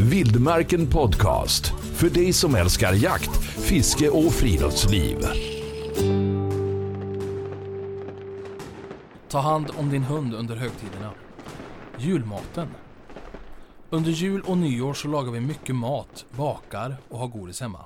[0.00, 1.66] Vildmarken Podcast.
[1.66, 5.18] För dig som älskar jakt, fiske och friluftsliv.
[9.28, 11.12] Ta hand om din hund under högtiderna.
[11.98, 12.68] Julmaten.
[13.90, 17.84] Under jul och nyår så lagar vi mycket mat, bakar och har godis hemma.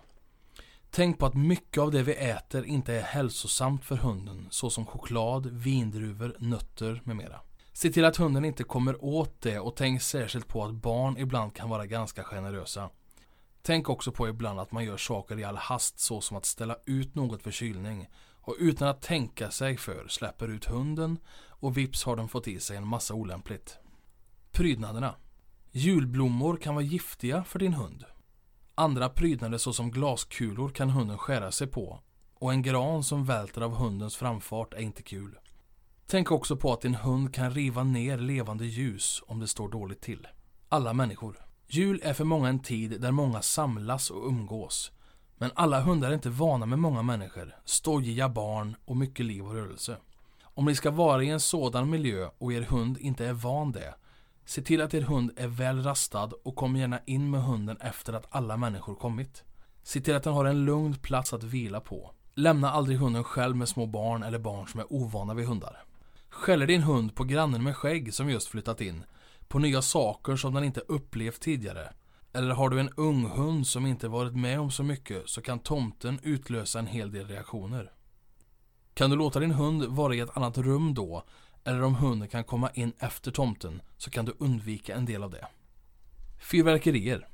[0.90, 5.46] Tänk på att mycket av det vi äter inte är hälsosamt för hunden såsom choklad,
[5.46, 7.40] vindruvor, nötter med mera.
[7.72, 11.54] Se till att hunden inte kommer åt det och tänk särskilt på att barn ibland
[11.54, 12.90] kan vara ganska generösa.
[13.62, 17.14] Tänk också på ibland att man gör saker i all hast såsom att ställa ut
[17.14, 18.08] något för kylning
[18.40, 21.18] och utan att tänka sig för släpper ut hunden
[21.48, 23.78] och vips har den fått i sig en massa olämpligt.
[24.50, 25.14] Prydnaderna.
[25.70, 28.04] Julblommor kan vara giftiga för din hund.
[28.74, 32.00] Andra prydnader såsom glaskulor kan hunden skära sig på
[32.34, 35.38] och en gran som välter av hundens framfart är inte kul.
[36.12, 40.00] Tänk också på att din hund kan riva ner levande ljus om det står dåligt
[40.00, 40.28] till.
[40.68, 41.36] Alla människor.
[41.68, 44.92] Jul är för många en tid där många samlas och umgås.
[45.38, 49.54] Men alla hundar är inte vana med många människor, stojiga barn och mycket liv och
[49.54, 49.96] rörelse.
[50.42, 53.94] Om ni ska vara i en sådan miljö och er hund inte är van det,
[54.44, 58.12] se till att er hund är väl rastad och kom gärna in med hunden efter
[58.12, 59.44] att alla människor kommit.
[59.82, 62.10] Se till att den har en lugn plats att vila på.
[62.34, 65.84] Lämna aldrig hunden själv med små barn eller barn som är ovana vid hundar.
[66.42, 69.04] Skäller din hund på grannen med skägg som just flyttat in?
[69.48, 71.92] På nya saker som den inte upplevt tidigare?
[72.32, 75.58] Eller har du en ung hund som inte varit med om så mycket så kan
[75.58, 77.92] tomten utlösa en hel del reaktioner.
[78.94, 81.24] Kan du låta din hund vara i ett annat rum då?
[81.64, 85.30] Eller om hunden kan komma in efter tomten så kan du undvika en del av
[85.30, 85.46] det.
[86.50, 87.28] Fyrverkerier.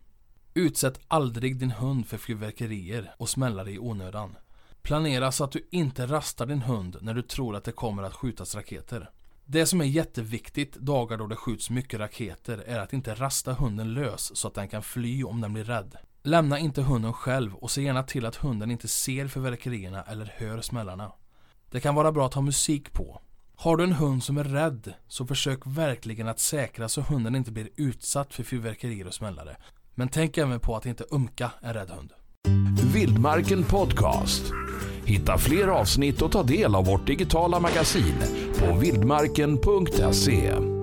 [0.55, 4.35] Utsätt aldrig din hund för fyrverkerier och smällare i onödan.
[4.89, 8.15] Planera så att du inte rastar din hund när du tror att det kommer att
[8.15, 9.11] skjutas raketer.
[9.45, 13.95] Det som är jätteviktigt dagar då det skjuts mycket raketer är att inte rasta hunden
[13.95, 15.97] lös så att den kan fly om den blir rädd.
[16.23, 20.61] Lämna inte hunden själv och se gärna till att hunden inte ser fyrverkerierna eller hör
[20.61, 21.13] smällarna.
[21.71, 23.21] Det kan vara bra att ha musik på.
[23.57, 27.53] Har du en hund som är rädd så försök verkligen att säkra så hunden inte
[27.53, 29.57] blir utsatt för fyrverkerier och smällare.
[29.95, 32.13] Men tänk även på att inte umka en rädd hund.
[32.95, 34.53] Vildmarken Podcast.
[35.09, 38.15] Hitta fler avsnitt och ta del av vårt digitala magasin
[38.59, 40.78] på vildmarken.se.